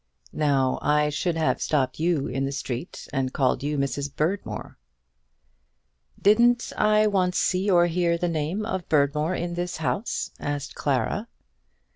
[0.33, 4.11] Now, I should have stopped you in the street and called you Mrs.
[4.11, 4.79] Berdmore."
[6.19, 11.27] "Didn't I once see or hear the name of Berdmore in this house?" asked Clara.